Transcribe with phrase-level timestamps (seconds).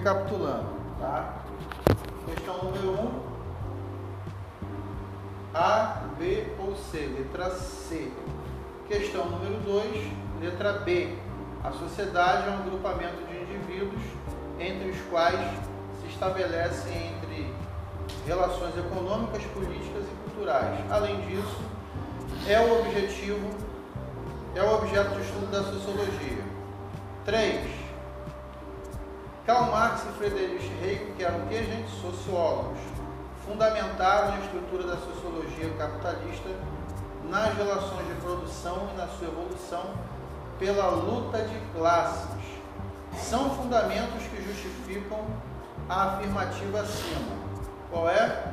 [0.00, 0.64] Recapitulando,
[0.98, 1.42] tá?
[2.24, 3.04] Questão número 1.
[3.04, 3.20] Um,
[5.52, 7.00] A, B ou C?
[7.18, 8.10] Letra C.
[8.88, 11.18] Questão número 2, letra B.
[11.62, 14.02] A sociedade é um agrupamento de indivíduos
[14.58, 15.38] entre os quais
[16.00, 17.54] se estabelecem entre
[18.26, 20.80] relações econômicas, políticas e culturais.
[20.90, 21.60] Além disso,
[22.48, 23.50] é o objetivo,
[24.54, 26.42] é o objeto de estudo da sociologia.
[27.26, 27.79] 3.
[29.46, 31.90] Karl Marx e Friedrich Hayek, que eram o que, gente?
[32.00, 32.78] Sociólogos,
[33.46, 36.50] fundamentaram a estrutura da sociologia capitalista
[37.24, 39.94] nas relações de produção e na sua evolução
[40.58, 42.28] pela luta de classes.
[43.16, 45.24] São fundamentos que justificam
[45.88, 47.36] a afirmativa acima.
[47.90, 48.52] Qual é?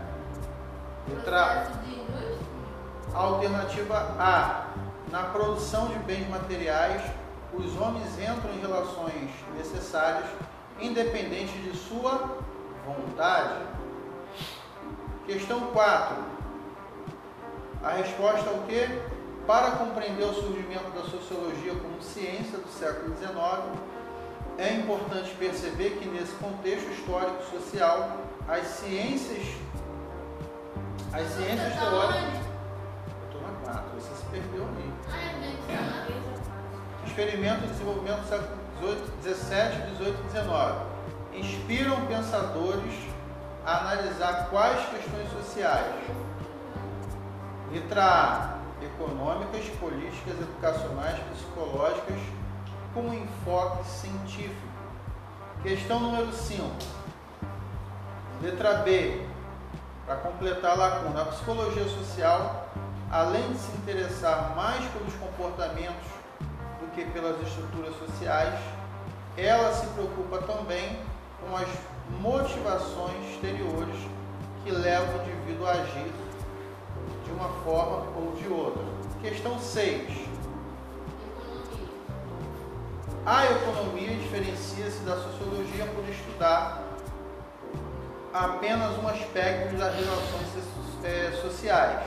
[1.10, 1.70] Letra
[3.14, 3.18] A.
[3.18, 4.68] Alternativa A.
[5.12, 7.02] Na produção de bens materiais,
[7.54, 10.26] os homens entram em relações necessárias
[10.82, 12.38] independente de sua
[12.86, 13.66] vontade.
[15.26, 16.16] Questão 4.
[17.84, 18.88] A resposta é o que?
[19.46, 23.80] Para compreender o surgimento da sociologia como ciência do século XIX,
[24.58, 28.18] é importante perceber que nesse contexto histórico social,
[28.48, 29.56] as ciências,
[31.14, 32.48] as ciências tá teóricas.
[33.26, 34.94] Estou na 4, você se perdeu ali.
[37.06, 38.67] Experimento de desenvolvimento do século
[39.24, 40.86] 17, 18 e 19.
[41.34, 42.94] Inspiram pensadores
[43.66, 45.96] a analisar quais questões sociais.
[47.72, 48.58] Letra A.
[48.82, 52.20] Econômicas, políticas, educacionais, psicológicas,
[52.94, 54.68] com enfoque científico.
[55.64, 56.64] Questão número 5.
[58.42, 59.26] Letra B.
[60.06, 62.70] Para completar a lacuna, a psicologia social,
[63.12, 66.08] além de se interessar mais pelos comportamentos
[66.98, 68.60] que pelas estruturas sociais,
[69.38, 70.98] ela se preocupa também
[71.40, 71.68] com as
[72.20, 73.96] motivações exteriores
[74.64, 76.12] que levam o indivíduo a agir
[77.24, 78.84] de uma forma ou de outra.
[79.22, 80.28] Questão 6.
[83.24, 86.82] A economia diferencia-se da sociologia por estudar
[88.34, 90.48] apenas um aspecto das relações
[91.04, 92.04] eh, sociais,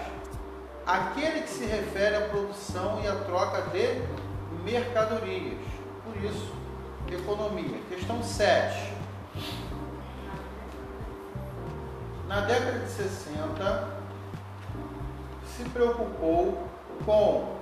[0.84, 4.02] aquele que se refere à produção e à troca de
[4.64, 5.58] mercadorias.
[6.04, 6.52] Por isso,
[7.10, 7.78] economia.
[7.88, 8.92] Questão 7.
[12.26, 13.88] Na década de 60,
[15.44, 16.68] se preocupou
[17.04, 17.60] com.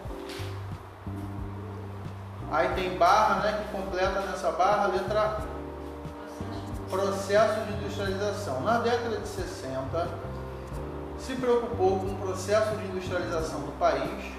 [2.51, 5.39] Aí tem barra, né, que completa nessa barra a letra
[6.91, 8.61] processo de industrialização.
[8.63, 10.09] Na década de 60,
[11.19, 14.33] se preocupou com o processo de industrialização do país,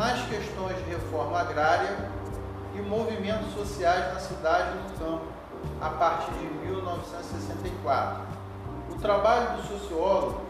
[0.00, 1.94] nas questões de reforma agrária
[2.74, 5.26] e movimentos sociais na cidade e no campo,
[5.78, 8.22] a partir de 1964.
[8.92, 10.40] O trabalho dos sociólogos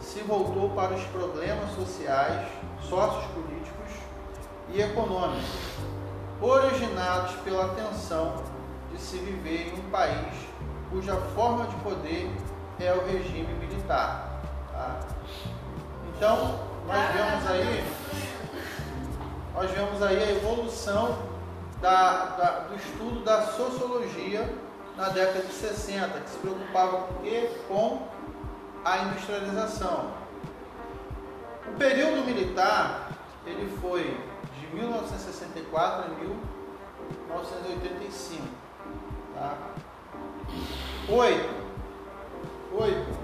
[0.00, 2.48] se voltou para os problemas sociais,
[2.80, 3.92] sociopolíticos
[4.70, 5.44] e econômicos,
[6.40, 8.42] originados pela tensão
[8.90, 10.48] de se viver em um país
[10.90, 12.30] cuja forma de poder
[12.80, 14.40] é o regime militar.
[14.72, 15.00] Tá?
[16.16, 17.84] Então, nós vemos aí,
[19.54, 21.30] nós vemos aí a evolução
[21.80, 24.52] da, da, do estudo da sociologia
[24.96, 27.08] na década de 60, que se preocupava
[27.68, 28.08] com,
[28.84, 30.12] a industrialização.
[31.68, 33.10] O período militar
[33.46, 34.16] ele foi
[34.58, 38.42] de 1964 a 1985.
[39.34, 39.56] Tá?
[41.08, 41.60] Oito.
[42.72, 43.18] Oito.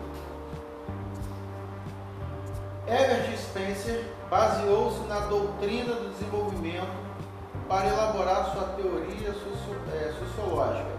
[2.88, 7.06] Herbert Spencer baseou-se na doutrina do desenvolvimento
[7.68, 10.96] para elaborar sua teoria é, sociológica,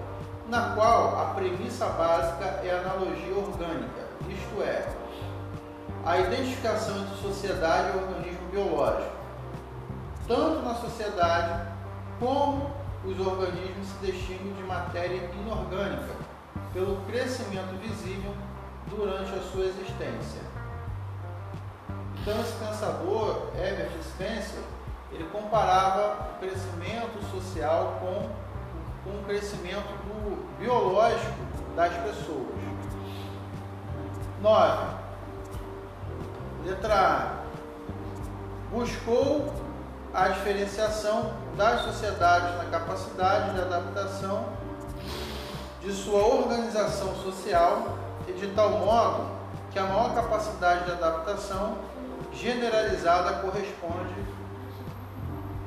[0.47, 4.87] na qual a premissa básica é a analogia orgânica, isto é,
[6.05, 9.17] a identificação entre sociedade e organismo biológico.
[10.27, 11.67] Tanto na sociedade
[12.19, 12.71] como
[13.05, 16.15] os organismos se destinam de matéria inorgânica,
[16.73, 18.33] pelo crescimento visível
[18.89, 20.46] durante a sua existência.
[22.27, 24.59] Então, esse pensador, Herbert Spencer,
[25.13, 31.37] ele comparava o crescimento social com, com o crescimento do, biológico
[31.73, 32.47] das pessoas.
[34.41, 34.87] 9.
[36.65, 38.75] Letra A.
[38.75, 39.53] Buscou
[40.13, 44.49] a diferenciação das sociedades na capacidade de adaptação
[45.79, 47.97] de sua organização social
[48.27, 49.29] e de tal modo
[49.71, 51.77] que a maior capacidade de adaptação
[52.33, 54.25] generalizada corresponde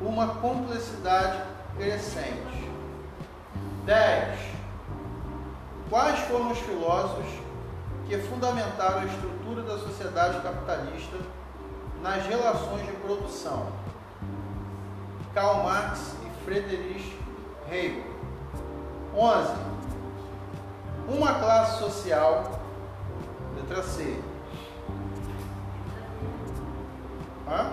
[0.00, 1.42] uma complexidade
[1.76, 2.70] crescente.
[3.84, 4.38] 10.
[5.88, 7.26] Quais foram os filósofos
[8.06, 11.16] que fundamentaram a estrutura da sociedade capitalista
[12.02, 13.66] nas relações de produção?
[15.34, 17.18] Karl Marx e Friedrich
[17.70, 18.04] Hegel.
[19.14, 19.52] 11.
[21.08, 22.60] Uma classe social,
[23.56, 24.29] letra C.
[27.50, 27.72] Hã?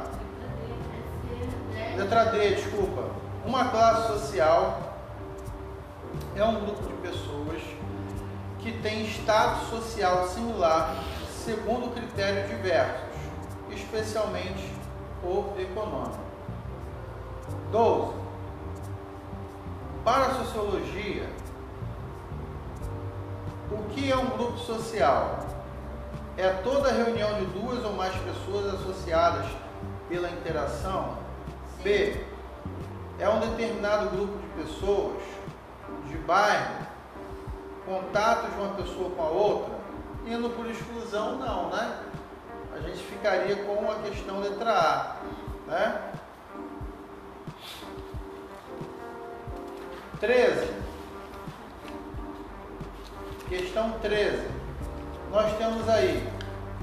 [1.95, 3.11] Letra D, desculpa.
[3.45, 4.93] Uma classe social
[6.35, 7.61] é um grupo de pessoas
[8.59, 10.95] que tem status social similar
[11.29, 13.15] segundo critérios diversos,
[13.71, 14.69] especialmente
[15.23, 16.17] o econômico.
[17.71, 18.13] 12.
[20.03, 21.29] Para a sociologia,
[23.71, 25.39] o que é um grupo social?
[26.37, 29.45] É toda reunião de duas ou mais pessoas associadas
[30.07, 31.17] pela interação.
[31.83, 32.25] B.
[33.19, 35.21] É um determinado grupo de pessoas,
[36.07, 36.85] de bairro,
[37.85, 39.73] contato de uma pessoa com a outra,
[40.25, 41.99] indo por exclusão, não, né?
[42.75, 45.15] A gente ficaria com a questão letra A,
[45.67, 46.01] né?
[50.19, 50.73] 13.
[53.47, 54.45] Questão 13.
[55.31, 56.27] Nós temos aí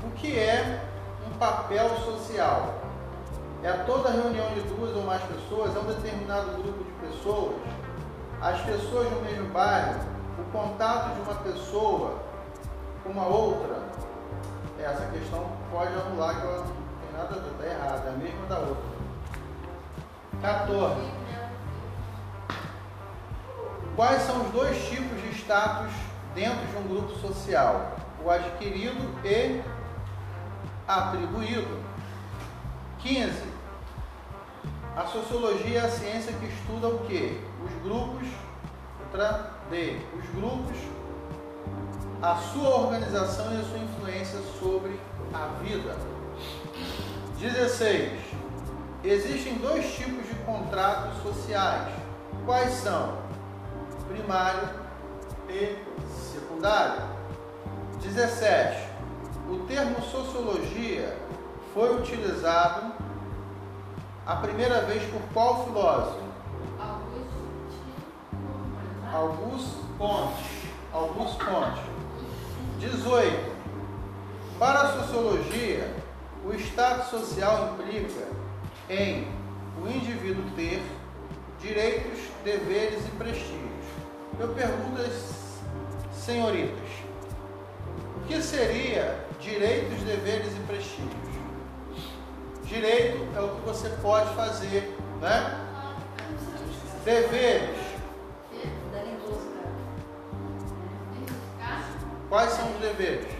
[0.02, 0.80] o que é
[1.28, 2.83] um papel social?
[3.64, 7.56] É toda reunião de duas ou mais pessoas, é um determinado grupo de pessoas,
[8.38, 10.00] as pessoas do mesmo bairro,
[10.38, 12.18] o contato de uma pessoa
[13.02, 13.82] com uma outra.
[14.78, 18.16] Essa questão pode anular que ela não tem nada a ver, está errada, é a
[18.18, 18.84] mesma da outra.
[20.42, 21.10] 14.
[23.96, 25.90] Quais são os dois tipos de status
[26.34, 27.96] dentro de um grupo social?
[28.22, 29.62] O adquirido e
[30.86, 31.82] atribuído.
[32.98, 33.53] 15.
[34.96, 37.40] A sociologia é a ciência que estuda o que?
[37.64, 38.28] Os grupos,
[39.00, 40.76] letra D, os grupos,
[42.22, 45.00] a sua organização e a sua influência sobre
[45.32, 45.96] a vida.
[47.40, 48.20] 16.
[49.02, 51.92] Existem dois tipos de contratos sociais.
[52.46, 53.18] Quais são?
[54.08, 54.68] Primário
[55.48, 55.76] e
[56.32, 57.02] secundário.
[58.00, 58.90] 17.
[59.50, 61.18] O termo sociologia
[61.74, 62.93] foi utilizado
[64.26, 66.24] a primeira vez por qual filósofo?
[69.12, 70.70] Augusto Conte.
[70.92, 71.82] Augusto Conte.
[72.78, 73.54] 18.
[74.58, 75.94] Para a sociologia,
[76.44, 78.26] o estado social implica
[78.88, 79.28] em
[79.82, 80.82] o indivíduo ter
[81.60, 83.64] direitos, deveres e prestígios.
[84.38, 85.60] Eu pergunto às
[86.12, 86.88] senhoritas,
[88.16, 91.23] o que seria direitos, deveres e prestígios?
[92.74, 95.60] Direito é o que você pode fazer, né?
[97.04, 97.78] Deveres.
[102.28, 103.32] Quais são os deveres?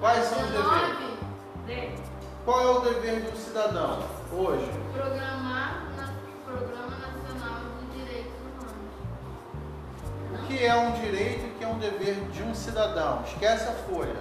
[0.00, 2.00] Quais são os deveres?
[2.44, 4.02] Qual é o dever do cidadão
[4.32, 4.68] hoje?
[4.92, 6.14] Programar na
[6.44, 8.74] Programa Nacional de Direitos Humanos.
[10.32, 13.22] O que é um direito e o que é um dever de um cidadão?
[13.24, 14.16] Esquece a folha.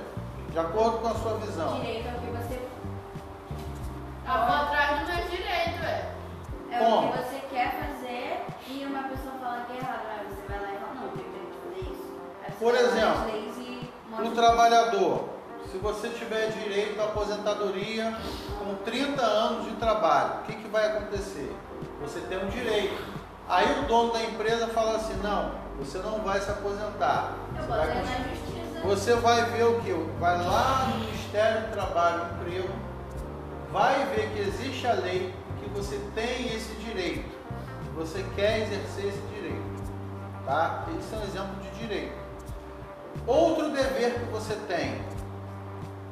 [0.51, 1.81] De acordo com a sua visão.
[1.81, 2.75] Direito é o que você.
[4.27, 6.11] A pra trás não é direito, é.
[6.71, 7.07] É Como?
[7.07, 10.01] o que você quer fazer e uma pessoa fala que é errado.
[10.09, 12.11] Aí você vai lá e fala, não, tenho direito de fazer isso.
[12.43, 15.29] Aí você Por vai lá exemplo, nas leis e mostra- O trabalhador,
[15.71, 18.13] se você tiver direito à aposentadoria
[18.59, 21.55] com 30 anos de trabalho, o que, que vai acontecer?
[22.01, 23.01] Você tem um direito.
[23.47, 27.33] Aí o dono da empresa fala assim, não, você não vai se aposentar.
[27.55, 28.81] Eu Você vai na justiça.
[28.83, 29.91] Você vai ver o que?
[30.19, 32.69] Vai lá no Ministério do Trabalho e Emprego,
[33.75, 37.29] vai ver que existe a lei, que você tem esse direito,
[37.93, 39.83] você quer exercer esse direito.
[40.45, 40.85] Tá?
[40.97, 42.15] Esse é um exemplo de direito.
[43.27, 45.03] Outro dever que você tem,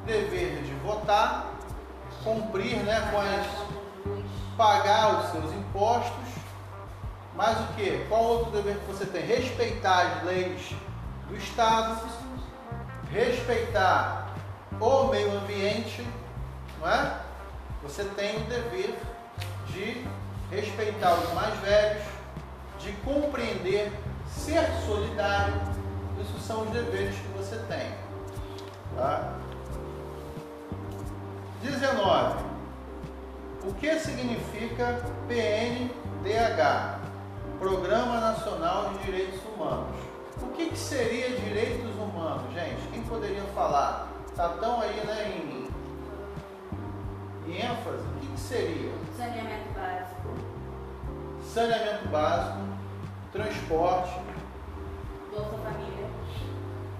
[0.05, 1.53] dever de votar,
[2.21, 3.73] cumprir né, com as
[4.57, 6.27] pagar os seus impostos,
[7.33, 8.05] mas o que?
[8.09, 9.25] Qual outro dever que você tem?
[9.25, 10.75] Respeitar as leis
[11.29, 11.97] do Estado,
[13.09, 14.35] respeitar
[14.81, 16.05] o meio ambiente,
[16.81, 17.22] não é?
[17.83, 18.95] Você tem o dever
[19.67, 20.05] de
[20.49, 22.03] respeitar os mais velhos,
[22.79, 23.91] de compreender,
[24.27, 25.53] ser solidário.
[26.21, 27.91] Isso são os deveres que você tem.
[28.95, 29.33] Tá?
[31.61, 32.43] 19.
[33.65, 36.99] O que significa PNDH?
[37.59, 39.95] Programa Nacional de Direitos Humanos.
[40.41, 42.87] O que, que seria direitos humanos, gente?
[42.91, 44.09] Quem poderia falar?
[44.27, 45.62] Está tão aí né, em,
[47.47, 48.03] em ênfase.
[48.03, 48.91] O que, que seria?
[49.17, 50.53] Saneamento básico.
[51.43, 52.59] Saneamento básico,
[53.31, 54.13] transporte,
[55.31, 56.09] Bolsa Família.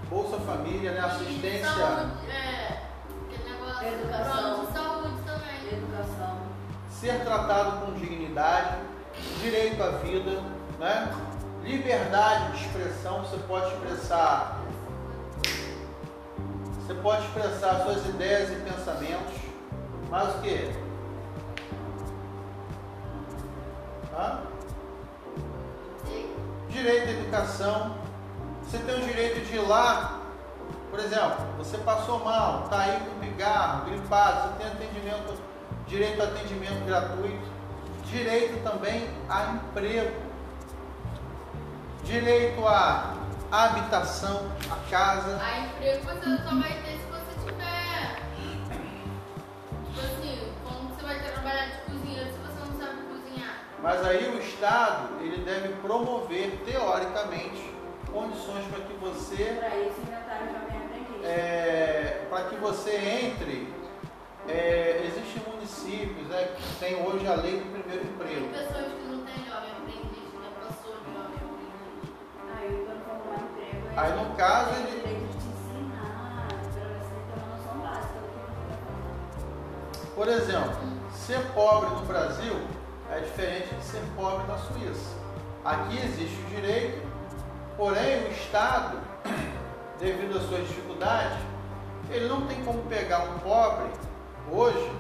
[0.10, 1.00] Bolsa Família, né?
[1.02, 2.82] Assistência, Saúde, é,
[3.28, 3.88] aquele negócio.
[3.88, 4.56] Educação.
[4.56, 5.80] Pronto, saúde também.
[5.80, 6.38] Educação.
[6.90, 8.78] ser tratado com dignidade,
[9.40, 10.42] direito à vida,
[10.80, 11.14] né?
[11.64, 14.62] Liberdade de expressão, você pode expressar,
[16.76, 19.36] você pode expressar suas ideias e pensamentos,
[20.14, 20.72] mas o que?
[24.16, 24.42] Hã?
[26.70, 27.98] Direito à educação.
[28.62, 30.22] Você tem o direito de ir lá,
[30.92, 35.42] por exemplo, você passou mal, está aí com pigarro, gripado, você tem atendimento,
[35.88, 37.52] direito a atendimento gratuito,
[38.06, 40.16] direito também a emprego,
[42.04, 43.16] direito à
[43.52, 45.42] habitação, a casa.
[45.42, 46.83] A emprego você só vai
[53.84, 57.70] Mas aí o Estado ele deve promover teoricamente
[58.12, 61.26] condições para que você Para isso inventaram o Jovem Aprendiz.
[61.26, 63.74] é, para que você entre.
[64.48, 68.48] É, existem municípios né, que tem hoje a lei do primeiro Tem emprego.
[68.50, 72.12] pessoas que não têm jovem aprendiz, passou de jovem aprendiz.
[72.58, 75.14] Aí quando for arrumar emprego, Aí, ele no caso, tem ele- fazer.
[80.16, 80.74] Por exemplo,
[81.14, 82.54] ser pobre no Brasil
[83.12, 85.16] é diferente de ser pobre na Suíça.
[85.64, 87.08] Aqui existe o direito,
[87.78, 88.98] porém o Estado,
[90.00, 91.38] devido às suas dificuldades,
[92.10, 93.90] ele não tem como pegar um pobre
[94.52, 94.92] hoje.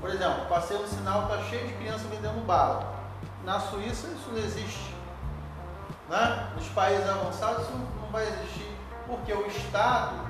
[0.00, 2.94] Por exemplo, passei no sinal, está cheio de criança vendendo bala.
[3.44, 4.94] Na Suíça isso não existe.
[6.08, 6.50] Né?
[6.54, 8.70] Nos países avançados isso não vai existir,
[9.06, 10.26] porque o Estado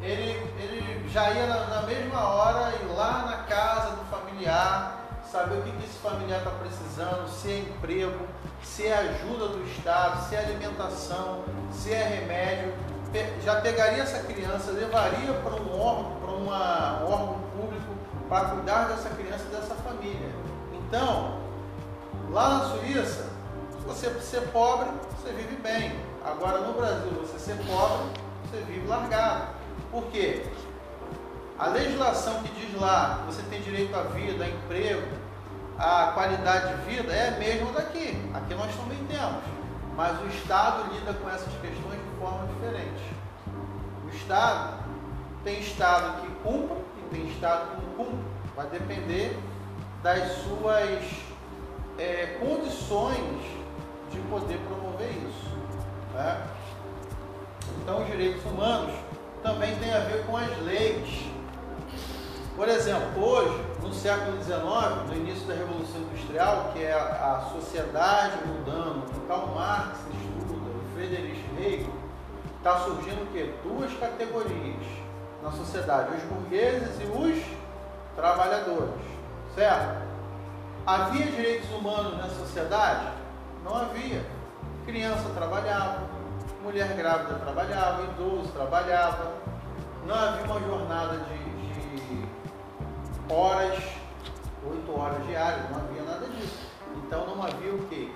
[0.00, 4.97] ele, ele já ia na, na mesma hora ir lá na casa do familiar,
[5.30, 8.26] saber o que, que esse familiar está precisando, se é emprego,
[8.62, 12.72] se é ajuda do Estado, se é alimentação, se é remédio.
[13.42, 19.08] Já pegaria essa criança, levaria para um órgão, para um órgão público para cuidar dessa
[19.10, 20.28] criança e dessa família.
[20.74, 21.40] Então,
[22.30, 23.26] lá na Suíça,
[23.70, 25.98] se você ser pobre, você vive bem.
[26.24, 29.48] Agora no Brasil, você ser pobre, você vive largado.
[29.90, 30.44] Por quê?
[31.58, 35.02] A legislação que diz lá você tem direito à vida, a emprego,
[35.78, 38.20] a qualidade de vida é a mesma daqui.
[38.34, 39.44] Aqui nós também temos.
[39.94, 43.02] Mas o Estado lida com essas questões de forma diferente.
[44.04, 44.78] O Estado
[45.44, 48.24] tem Estado que cumpre e tem Estado que não cumpre.
[48.56, 49.38] Vai depender
[50.02, 51.00] das suas
[51.98, 53.42] é, condições
[54.10, 55.56] de poder promover isso.
[56.14, 56.44] né?
[57.82, 58.94] Então, os direitos humanos
[59.42, 61.24] também têm a ver com as leis.
[62.56, 64.60] Por exemplo, hoje, no século XIX,
[65.08, 70.94] no início da Revolução Industrial, que é a, sociedade mudando, que Karl Marx estuda, o
[70.94, 71.94] Friedrich Hegel,
[72.58, 73.50] está surgindo o quê?
[73.62, 74.84] Duas categorias
[75.42, 77.42] na sociedade, os burgueses e os
[78.14, 79.00] trabalhadores,
[79.54, 80.02] certo?
[80.86, 83.06] Havia direitos humanos na sociedade?
[83.64, 84.22] Não havia.
[84.84, 86.00] Criança trabalhava,
[86.62, 89.32] mulher grávida trabalhava, idoso trabalhava.
[90.06, 91.37] Não havia uma jornada de
[93.30, 93.78] horas,
[94.70, 96.58] oito horas diárias, não havia nada disso.
[96.96, 98.10] Então não havia o quê?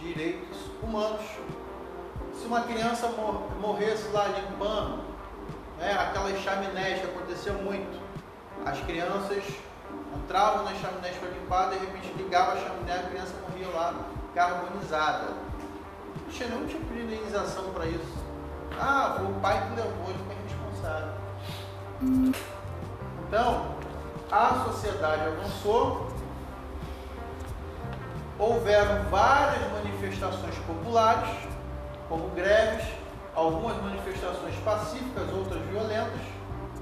[0.00, 1.20] Direitos humanos.
[2.34, 5.02] Se uma criança mor- morresse lá limpando,
[5.78, 8.00] né, aquelas chaminés que aconteceu muito,
[8.64, 9.44] as crianças
[10.16, 13.94] entravam nas chaminés para limpar, de repente ligava a chaminé, a criança morria lá
[14.34, 15.26] carbonizada.
[16.24, 18.22] Não tinha nenhum tipo de indenização para isso.
[18.80, 21.12] Ah, foi o pai que levou, ele foi responsável.
[23.28, 23.76] Então,
[24.32, 26.10] a sociedade avançou,
[28.38, 31.28] houveram várias manifestações populares,
[32.08, 32.86] como greves,
[33.34, 36.22] algumas manifestações pacíficas, outras violentas,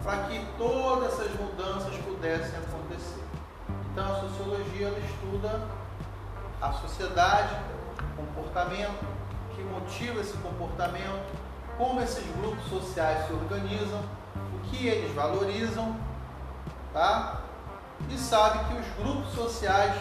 [0.05, 3.25] para que todas essas mudanças pudessem acontecer.
[3.91, 5.61] Então, a sociologia ela estuda
[6.63, 7.57] a sociedade,
[8.17, 9.05] comportamento,
[9.57, 11.37] que motiva esse comportamento,
[11.77, 14.03] como esses grupos sociais se organizam,
[14.55, 15.97] o que eles valorizam,
[16.93, 17.41] tá?
[18.09, 19.95] E sabe que os grupos sociais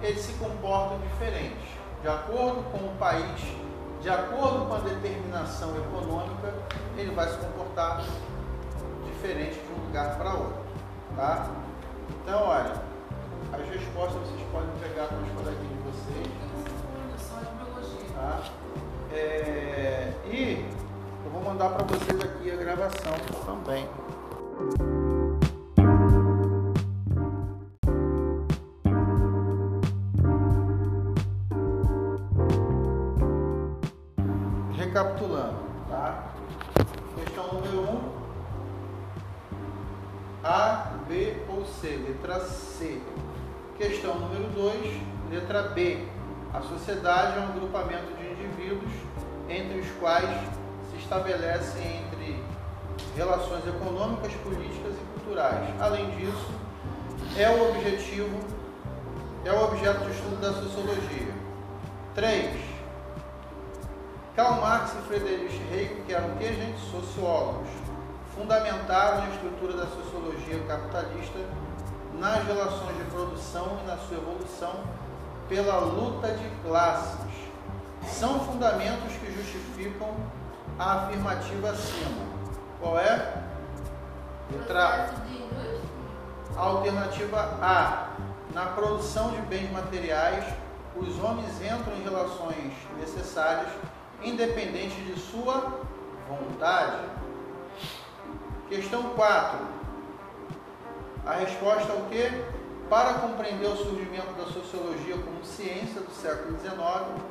[0.00, 1.68] eles se comportam diferentes,
[2.00, 3.40] de acordo com o país,
[4.00, 6.52] de acordo com a determinação econômica,
[6.96, 8.02] ele vai se comportar
[9.06, 10.62] diferente de um lugar para outro,
[11.14, 11.48] tá?
[12.10, 12.72] Então, olha,
[13.52, 16.42] as respostas vocês podem pegar com os coleguinhas de vocês.
[18.14, 18.40] Tá?
[19.12, 20.68] É, e
[21.24, 25.11] eu vou mandar para vocês aqui a gravação também.
[34.92, 35.56] Recapitulando,
[35.88, 36.24] tá?
[37.16, 37.94] Questão número 1.
[37.94, 38.12] Um,
[40.44, 41.96] A, B ou C?
[42.06, 43.00] Letra C.
[43.78, 46.06] Questão número 2, letra B.
[46.52, 48.92] A sociedade é um agrupamento de indivíduos
[49.48, 50.28] entre os quais
[50.90, 52.44] se estabelecem entre
[53.16, 55.74] relações econômicas, políticas e culturais.
[55.80, 56.50] Além disso,
[57.38, 58.38] é o objetivo,
[59.42, 61.32] é o objeto de estudo da sociologia.
[62.14, 62.71] 3.
[64.34, 66.80] Karl Marx e Friedrich Hegel, que eram que, gente?
[66.90, 67.68] Sociólogos,
[68.34, 71.38] fundamentaram a estrutura da sociologia capitalista
[72.18, 74.84] nas relações de produção e na sua evolução
[75.50, 77.30] pela luta de classes.
[78.06, 80.08] São fundamentos que justificam
[80.78, 82.26] a afirmativa acima.
[82.80, 83.34] Qual é?
[84.50, 85.12] Letra
[86.56, 86.58] A.
[86.58, 88.08] Alternativa A.
[88.54, 90.44] Na produção de bens materiais,
[90.96, 93.68] os homens entram em relações necessárias,
[94.24, 95.80] independente de sua
[96.28, 96.98] vontade.
[98.68, 99.58] Questão 4.
[101.26, 102.30] A resposta é o que?
[102.88, 107.22] Para compreender o surgimento da sociologia como ciência do século XIX,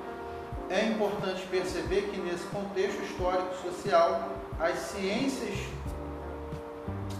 [0.69, 4.29] é importante perceber que nesse contexto histórico social,
[4.60, 5.60] as ciências,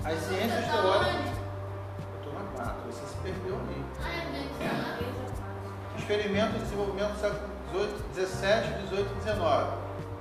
[0.06, 1.32] as ciências tá teóricas.
[2.18, 3.86] Estou na 4, você se perdeu ali.
[5.98, 7.51] Experimento de desenvolvimento do século
[8.14, 9.72] 17, 18 e 19.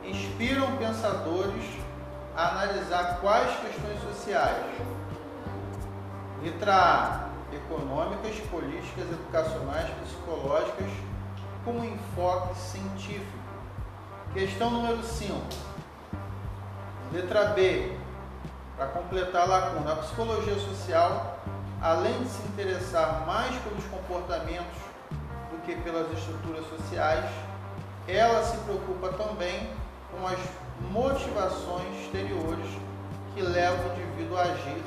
[0.05, 1.65] Inspiram pensadores
[2.37, 4.65] a analisar quais questões sociais.
[6.43, 7.31] Letra A.
[7.53, 10.91] Econômicas, políticas, educacionais, psicológicas,
[11.65, 13.39] com enfoque científico.
[14.33, 15.35] Questão número 5.
[17.13, 17.97] Letra B.
[18.77, 21.41] Para completar a lacuna, a psicologia social,
[21.83, 24.90] além de se interessar mais pelos comportamentos
[25.65, 27.25] que pelas estruturas sociais,
[28.07, 29.71] ela se preocupa também
[30.11, 30.39] com as
[30.91, 32.67] motivações exteriores
[33.35, 34.83] que levam o indivíduo a agir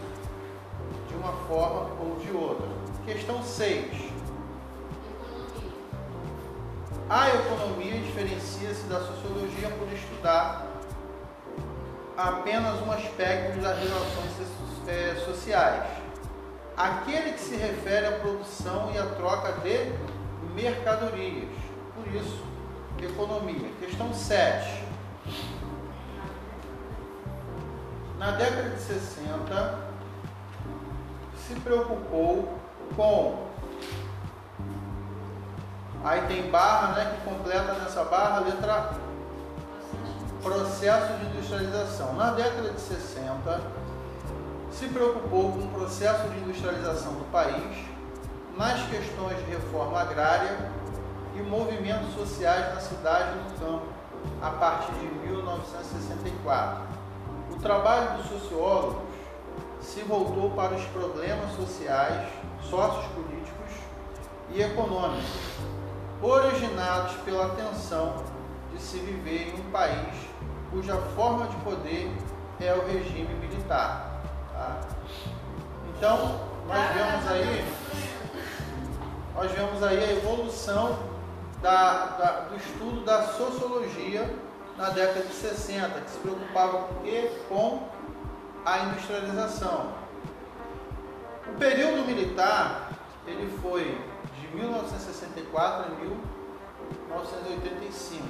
[1.08, 2.68] de uma forma ou de outra.
[3.06, 4.14] Questão 6.
[7.10, 10.68] A economia diferencia-se da sociologia por estudar
[12.18, 14.32] apenas um aspecto das relações
[14.88, 15.84] é, sociais,
[16.76, 19.92] aquele que se refere à produção e à troca de
[20.54, 21.50] mercadorias.
[21.96, 22.44] Por isso,
[23.02, 23.70] economia.
[23.80, 24.84] Questão 7.
[28.18, 29.80] Na década de 60,
[31.38, 32.58] se preocupou
[32.96, 33.48] com.
[36.04, 38.94] Aí tem barra, né, que completa nessa barra a letra
[40.44, 42.14] processo de industrialização.
[42.16, 43.62] Na década de 60,
[44.72, 47.93] se preocupou com o processo de industrialização do país,
[48.58, 50.72] nas questões de reforma agrária
[51.36, 53.88] e movimentos sociais na cidade e no campo,
[54.42, 56.84] a partir de 1964.
[57.52, 59.02] O trabalho dos sociólogos
[59.82, 62.28] se voltou para os problemas sociais,
[62.62, 63.72] sociopolíticos
[64.52, 65.26] e econômicos,
[66.22, 68.24] originados pela tensão
[68.72, 70.34] de se viver em um país
[70.74, 72.12] cuja forma de poder
[72.60, 74.22] é o regime militar.
[74.52, 74.82] Tá?
[75.96, 77.66] Então, nós vemos aí,
[79.36, 81.00] nós vemos aí a evolução
[81.62, 84.32] da, da, do estudo da sociologia
[84.78, 86.90] na década de 60, que se preocupava
[87.48, 87.88] com
[88.66, 89.94] a industrialização.
[91.48, 92.92] O período militar,
[93.26, 93.98] ele foi
[94.40, 98.24] de 1964 a 1985.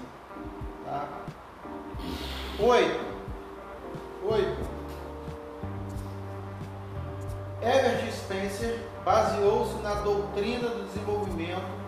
[0.85, 1.07] Tá?
[2.59, 2.99] Oito.
[4.23, 4.73] Oito.
[7.61, 11.83] Herbert Spencer baseou-se na doutrina do desenvolvimento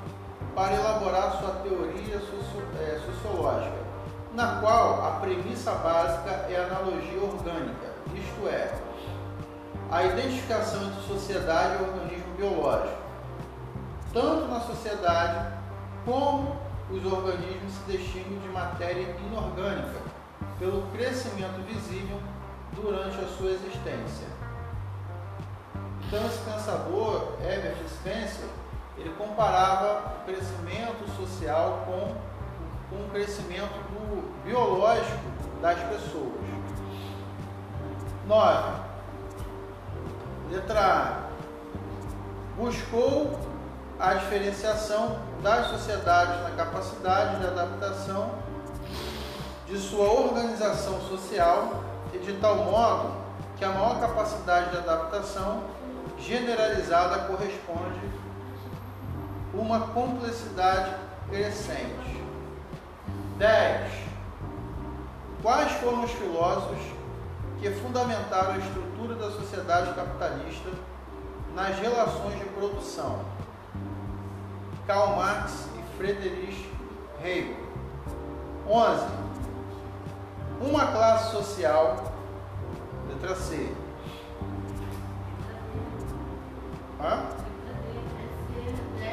[0.54, 3.78] para elaborar sua teoria é, sociológica,
[4.34, 8.74] na qual a premissa básica é a analogia orgânica, isto é,
[9.92, 13.06] a identificação entre sociedade e organismo biológico.
[14.14, 15.54] Tanto na sociedade
[16.06, 16.56] como
[16.90, 20.00] os organismos se destinam de matéria inorgânica,
[20.60, 22.20] pelo crescimento visível
[22.74, 24.35] durante a sua existência.
[26.08, 28.48] Então, esse pensador, Herbert Spencer,
[28.98, 32.16] ele comparava o crescimento social com,
[32.90, 35.20] com o crescimento do, biológico
[35.62, 36.34] das pessoas.
[38.28, 38.82] 9.
[40.52, 41.26] Letra A.
[42.56, 43.40] Buscou
[44.00, 48.32] a diferenciação das sociedades na capacidade de adaptação
[49.68, 53.12] de sua organização social e de tal modo
[53.58, 55.64] que a maior capacidade de adaptação
[56.20, 58.00] generalizada corresponde
[59.54, 60.96] uma complexidade
[61.30, 62.24] crescente.
[63.38, 63.92] 10.
[65.42, 66.80] Quais foram os filósofos
[67.60, 70.70] que fundamentaram a estrutura da sociedade capitalista
[71.54, 73.20] nas relações de produção?
[74.88, 76.70] Karl Marx e Friedrich
[77.24, 77.56] Hegel.
[78.68, 79.06] 11.
[80.62, 82.14] Uma classe social,
[83.10, 83.85] letra C.
[87.06, 87.24] Hã?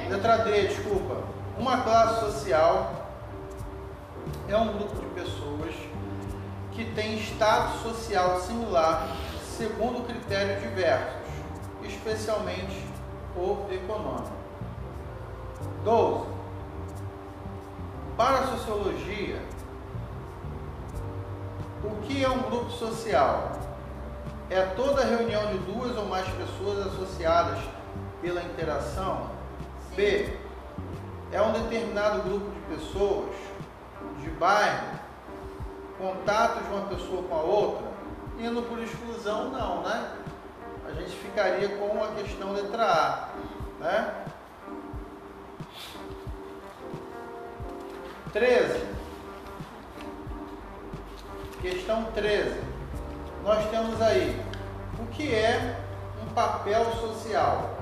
[0.09, 1.25] Letra D, desculpa.
[1.59, 3.07] Uma classe social
[4.49, 5.75] é um grupo de pessoas
[6.71, 9.09] que tem status social similar
[9.43, 11.21] segundo critérios diversos,
[11.85, 12.83] especialmente
[13.37, 14.33] o econômico.
[15.85, 16.27] 12.
[18.17, 19.43] Para a sociologia,
[21.85, 23.53] o que é um grupo social?
[24.49, 27.59] É toda reunião de duas ou mais pessoas associadas
[28.23, 29.31] pela interação?
[29.95, 30.39] B.
[31.33, 33.35] É um determinado grupo de pessoas,
[34.21, 34.99] de bairro,
[35.99, 37.87] contato de uma pessoa com a outra?
[38.39, 40.13] Indo por exclusão, não, né?
[40.87, 43.29] A gente ficaria com a questão letra A,
[43.81, 44.25] né?
[48.33, 48.87] 13.
[51.61, 52.61] Questão 13.
[53.45, 54.41] Nós temos aí
[54.99, 55.79] o que é
[56.23, 57.82] um papel social?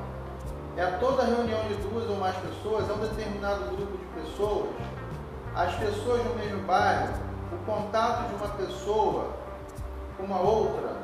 [0.77, 4.71] É toda reunião de duas ou mais pessoas, é um determinado grupo de pessoas,
[5.55, 7.13] as pessoas no mesmo bairro,
[7.53, 9.31] o contato de uma pessoa
[10.17, 11.01] com uma outra.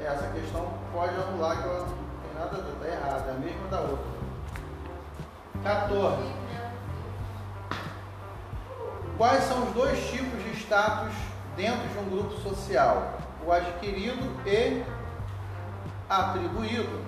[0.00, 3.38] Essa questão pode anular que ela não tem nada a ver, está errada, é a
[3.38, 4.18] mesma da outra.
[5.64, 6.22] 14.
[9.18, 11.12] Quais são os dois tipos de status
[11.56, 13.18] dentro de um grupo social?
[13.44, 14.84] O adquirido e
[16.08, 17.07] atribuído.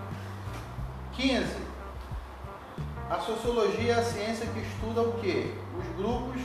[1.12, 1.44] 15.
[3.08, 5.52] A sociologia é a ciência que estuda o que?
[5.78, 6.40] Os grupos,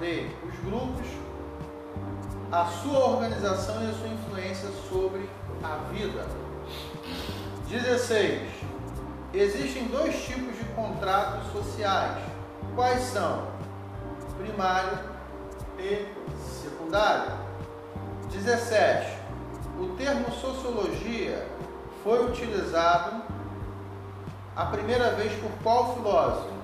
[0.00, 1.06] D, os grupos,
[2.52, 5.28] a sua organização e a sua influência sobre
[5.62, 6.26] a vida.
[7.68, 8.48] 16.
[9.34, 12.22] Existem dois tipos de contratos sociais.
[12.74, 13.56] Quais são?
[14.36, 14.98] primário
[15.78, 16.06] e
[16.62, 17.32] secundário.
[18.30, 19.16] 17.
[19.78, 21.46] O termo sociologia
[22.06, 23.20] foi utilizado
[24.54, 26.54] a primeira vez por qual filósofo?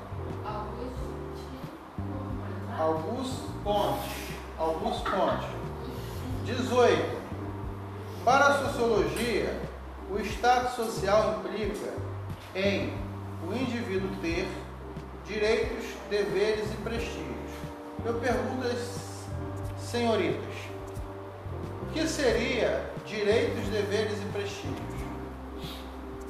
[2.79, 4.37] Augusto Conte.
[4.57, 5.49] Augusto Conte.
[6.45, 7.23] 18.
[8.25, 9.61] Para a sociologia,
[10.09, 11.93] o estado social implica
[12.55, 12.97] em
[13.45, 14.47] o indivíduo ter
[15.27, 17.35] direitos, deveres e prestígio.
[18.05, 19.27] Eu pergunto às
[19.77, 20.55] senhoritas:
[21.83, 24.92] o que seria direitos, deveres e prestígios?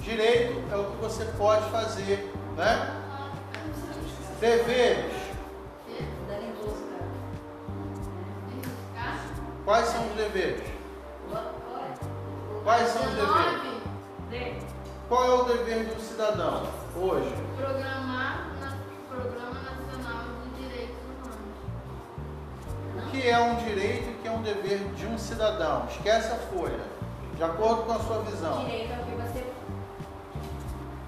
[0.02, 2.90] Direito é o que você pode fazer, né?
[4.40, 5.12] Deveres.
[9.64, 10.66] Quais são os deveres?
[12.64, 14.64] Quais são os deveres?
[15.08, 17.32] Qual é o dever de um cidadão hoje?
[17.56, 18.76] Programar na
[19.08, 21.56] Programa Nacional de Direitos Humanos.
[22.96, 25.86] O que é um direito e o que é um dever de um cidadão?
[25.88, 26.80] Esquece a folha.
[27.36, 28.64] De acordo com a sua visão.
[28.64, 29.31] Direito é o que você.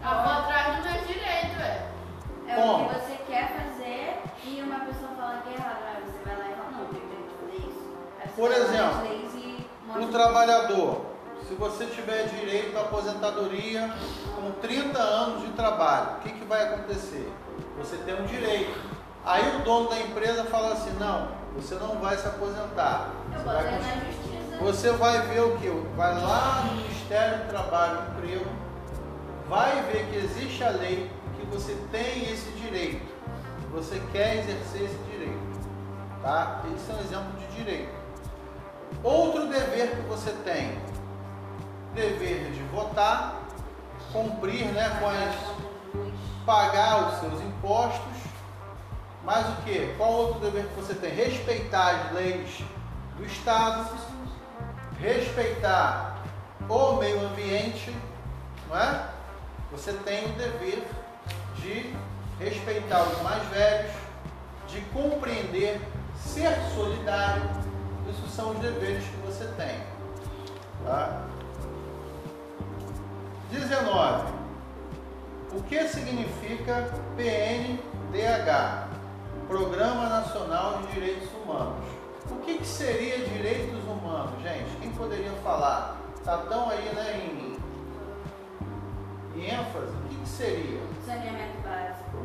[0.05, 1.89] A vou atrás do meu direito, é.
[2.47, 2.85] É Como?
[2.85, 5.79] o que você quer fazer e uma pessoa fala que é errado.
[5.89, 7.89] Aí você vai lá e fala, não, direito de fazer isso.
[8.21, 9.45] Aí você Por vai lá exemplo, leis e
[9.99, 11.07] o trabalhador,
[11.47, 13.91] se você tiver direito à aposentadoria
[14.35, 17.33] com 30 anos de trabalho, o que, que vai acontecer?
[17.79, 18.79] Você tem um direito.
[19.25, 23.11] Aí o dono da empresa fala assim, não, você não vai se aposentar.
[23.33, 24.57] Eu Você vai na justiça.
[24.61, 25.69] Você vai ver o que?
[25.97, 28.47] Vai lá no Ministério do Trabalho e Emprego,
[29.49, 33.07] vai ver que existe a lei, que você tem esse direito,
[33.75, 35.35] você quer exercer esse direito.
[36.23, 36.63] Tá?
[36.75, 37.93] Esse é um exemplo de direito.
[39.03, 40.79] Outro dever que você tem,
[41.95, 43.43] dever de votar,
[44.13, 45.65] cumprir né, com as
[46.47, 48.13] pagar os seus impostos,
[49.25, 49.95] mas o que?
[49.97, 51.15] Qual outro dever que você tem?
[51.15, 52.63] Respeitar as leis
[53.17, 53.89] do Estado,
[55.01, 56.19] respeitar
[56.69, 57.95] o meio ambiente,
[58.69, 59.14] não é?
[59.75, 60.87] Você tem o dever
[61.57, 61.93] de
[62.39, 63.91] respeitar os mais velhos,
[64.69, 65.81] de compreender,
[66.17, 67.43] ser solidário.
[68.09, 69.83] Isso são os deveres que você tem.
[70.85, 71.27] Tá?
[73.51, 74.33] 19.
[75.55, 78.89] O que significa PNDH?
[79.49, 81.85] Programa Nacional de Direitos Humanos.
[82.31, 84.77] O que, que seria direitos humanos, gente?
[84.81, 86.01] Quem poderia falar?
[86.17, 87.44] Está tão aí né, em,
[89.41, 89.93] ênfase.
[89.93, 90.81] O que, que seria?
[91.05, 92.19] Saneamento básico.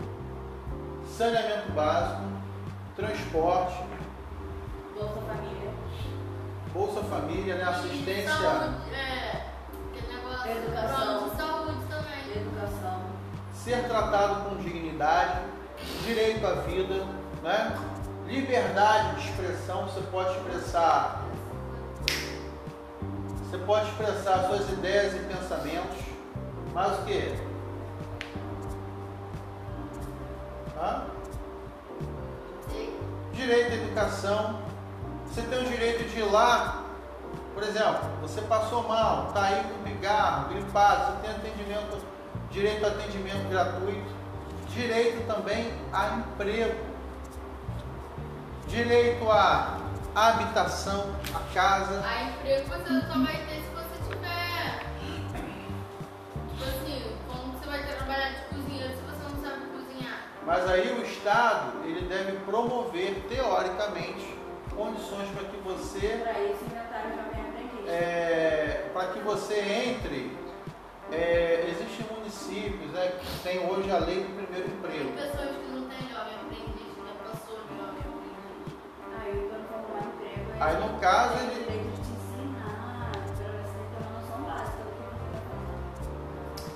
[1.08, 2.24] Saneamento básico,
[2.96, 3.84] transporte,
[4.96, 5.72] Bolsa Família.
[6.74, 7.64] Bolsa Família, né?
[7.64, 8.30] Assistência.
[8.30, 9.46] Saúde, é,
[9.90, 10.52] aquele negócio.
[10.52, 11.32] Educação.
[11.38, 12.44] Saúde também.
[12.44, 13.02] Educação.
[13.54, 15.40] ser tratado com dignidade,
[16.06, 17.06] direito à vida,
[17.42, 17.78] né?
[18.30, 21.26] liberdade de expressão, você pode expressar,
[23.44, 25.98] você pode expressar suas ideias e pensamentos,
[26.74, 27.34] mas o que?
[30.78, 31.04] Hã?
[33.34, 34.60] Direito à educação,
[35.26, 36.84] você tem o direito de ir lá,
[37.54, 41.98] por exemplo, você passou mal, está aí com pigarro, gripado, você tem atendimento,
[42.52, 44.12] direito a atendimento gratuito,
[44.70, 46.86] direito também a emprego,
[48.68, 49.78] direito à
[50.16, 52.02] habitação, a casa.
[52.06, 53.49] A emprego você só vai
[60.50, 64.36] Mas aí o Estado ele deve promover teoricamente
[64.76, 66.66] condições para que você Para isso
[67.88, 70.36] é, para que você entre.
[71.12, 75.12] é, existem municípios né, que tem hoje a lei do primeiro Tem emprego.
[75.12, 78.74] pessoas que não têm jovem aprendiz, já passou de jovem aprendiz.
[79.22, 79.66] Aí quando
[80.08, 81.80] emprego, Aí, ele no caso, tem ele- fazer.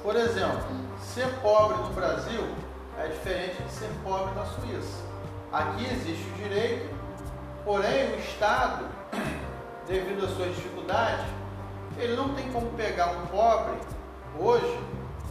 [0.03, 0.61] Por exemplo,
[1.01, 2.43] ser pobre no Brasil
[3.03, 5.03] é diferente de ser pobre na Suíça.
[5.51, 6.95] Aqui existe o direito,
[7.65, 8.85] porém o Estado,
[9.85, 11.25] devido às suas dificuldades,
[11.97, 13.77] ele não tem como pegar um pobre
[14.39, 14.79] hoje,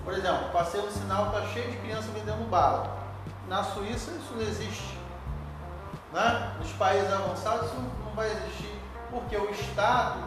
[0.05, 2.99] por exemplo, passei no sinal, está cheio de criança vendendo bala.
[3.49, 4.99] Na Suíça isso não existe.
[6.13, 6.55] Né?
[6.59, 8.79] Nos países avançados isso não vai existir,
[9.11, 10.19] porque o Estado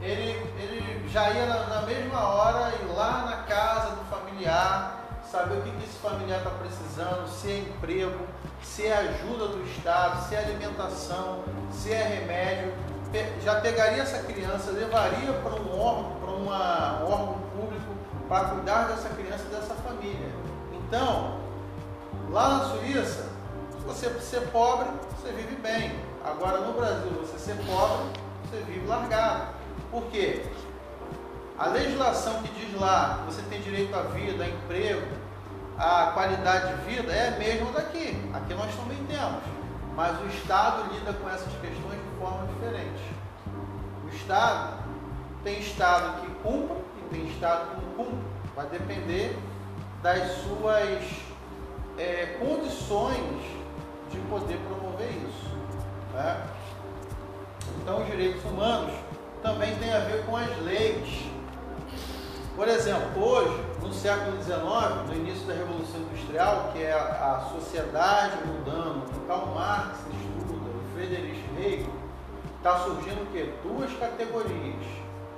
[0.00, 4.99] ele, ele já ia na, na mesma hora ir lá na casa do familiar,
[5.30, 8.26] saber o que, esse familiar está precisando, se é emprego,
[8.62, 12.72] se é ajuda do Estado, se é alimentação, se é remédio.
[13.42, 17.86] Já pegaria essa criança, levaria para um órgão, para um órgão público
[18.28, 20.28] para cuidar dessa criança e dessa família.
[20.72, 21.40] Então,
[22.30, 23.28] lá na Suíça,
[23.72, 25.98] se você ser pobre, você vive bem.
[26.24, 28.06] Agora no Brasil, você ser pobre,
[28.44, 29.54] você vive largado.
[29.90, 30.44] Por quê?
[31.58, 35.19] A legislação que diz lá você tem direito à vida, a emprego,
[35.80, 38.14] a qualidade de vida é a mesma daqui.
[38.34, 39.42] Aqui nós também temos.
[39.96, 43.02] Mas o Estado lida com essas questões de forma diferente.
[44.04, 44.84] O Estado
[45.42, 48.26] tem Estado que cumpre e tem Estado que não cumpre.
[48.54, 49.38] Vai depender
[50.02, 51.02] das suas
[51.96, 53.42] é, condições
[54.10, 55.48] de poder promover isso.
[56.12, 56.46] né?
[57.80, 58.92] Então, os direitos humanos
[59.42, 61.24] também têm a ver com as leis.
[62.54, 64.60] Por exemplo, hoje, no século XIX,
[65.06, 70.94] no início da Revolução Industrial, que é a, sociedade mudando, que Karl Marx estuda, o
[70.94, 71.92] Friedrich Hegel,
[72.58, 73.52] está surgindo o quê?
[73.62, 74.84] Duas categorias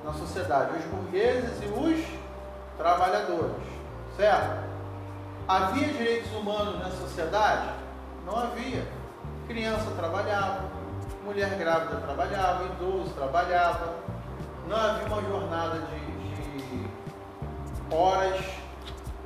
[0.04, 2.04] na sociedade, os burgueses e os
[2.76, 3.62] trabalhadores,
[4.16, 4.62] certo?
[5.46, 7.68] Havia direitos humanos na sociedade?
[8.26, 8.86] Não havia.
[9.46, 10.64] Criança trabalhava,
[11.24, 13.94] mulher grávida trabalhava, idoso trabalhava.
[14.68, 16.11] Não havia uma jornada de
[17.92, 18.40] horas,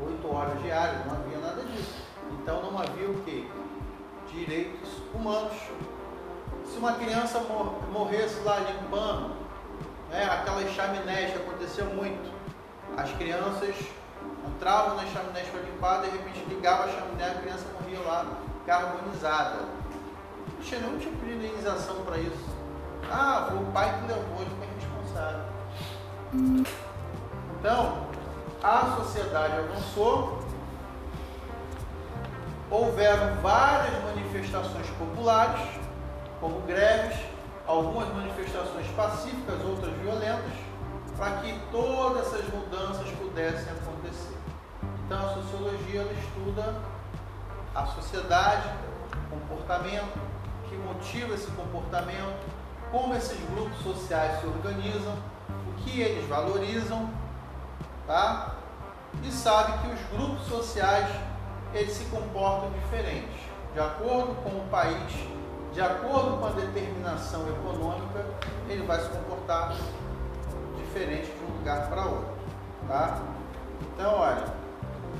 [0.03, 1.95] oito horas diárias, não havia nada disso.
[2.33, 3.51] Então não havia o que?
[4.33, 5.57] Direitos humanos.
[6.65, 9.35] Se uma criança mor- morresse lá limpando,
[10.11, 12.31] né, aquelas chaminés que aconteceu muito,
[12.97, 13.75] as crianças
[14.47, 18.27] entravam nas chaminés para limpar, de repente ligava a chaminé, a criança morria lá
[18.67, 19.61] carbonizada.
[19.61, 22.57] Não tinha nenhum tipo de indenização para isso.
[23.11, 25.41] Ah, foi o pai que levou, ele foi responsável.
[27.61, 28.07] Então,
[28.63, 30.41] a sociedade avançou,
[32.71, 35.61] houveram várias manifestações populares,
[36.41, 37.19] como greves,
[37.67, 40.53] algumas manifestações pacíficas, outras violentas,
[41.17, 44.37] para que todas essas mudanças pudessem acontecer.
[45.05, 46.75] Então, a sociologia estuda
[47.75, 48.69] a sociedade,
[49.31, 50.19] comportamento,
[50.65, 52.45] o que motiva esse comportamento,
[52.91, 55.15] como esses grupos sociais se organizam,
[55.49, 57.11] o que eles valorizam,
[58.07, 58.55] tá?
[59.23, 61.09] E sabe que os grupos sociais
[61.75, 63.41] eles se comportam diferentes,
[63.73, 65.13] de acordo com o país,
[65.73, 68.25] de acordo com a determinação econômica,
[68.69, 69.75] ele vai se comportar
[70.79, 72.35] diferente de um lugar para outro,
[72.89, 73.21] tá?
[73.93, 74.45] Então, olha,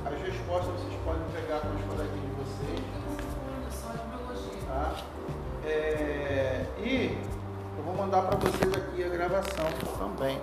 [0.05, 2.79] as respostas vocês podem pegar com os coleguinhas de vocês,
[4.67, 4.93] tá?
[5.63, 7.17] É, e
[7.77, 9.67] eu vou mandar para vocês aqui a gravação
[9.99, 10.41] também.